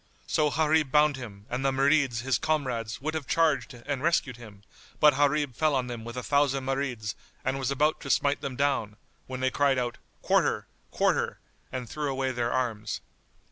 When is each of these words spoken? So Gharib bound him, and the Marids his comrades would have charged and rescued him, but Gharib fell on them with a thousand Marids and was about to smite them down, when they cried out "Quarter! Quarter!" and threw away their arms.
So 0.25 0.49
Gharib 0.49 0.89
bound 0.91 1.15
him, 1.15 1.45
and 1.47 1.63
the 1.63 1.71
Marids 1.71 2.21
his 2.21 2.39
comrades 2.39 2.99
would 3.01 3.13
have 3.13 3.27
charged 3.27 3.75
and 3.85 4.01
rescued 4.01 4.35
him, 4.37 4.63
but 4.99 5.13
Gharib 5.13 5.55
fell 5.55 5.75
on 5.75 5.85
them 5.85 6.03
with 6.03 6.17
a 6.17 6.23
thousand 6.23 6.65
Marids 6.65 7.13
and 7.45 7.59
was 7.59 7.69
about 7.69 8.01
to 8.01 8.09
smite 8.09 8.41
them 8.41 8.55
down, 8.55 8.97
when 9.27 9.41
they 9.41 9.51
cried 9.51 9.77
out 9.77 9.99
"Quarter! 10.23 10.65
Quarter!" 10.89 11.37
and 11.71 11.87
threw 11.87 12.09
away 12.11 12.31
their 12.31 12.51
arms. 12.51 13.01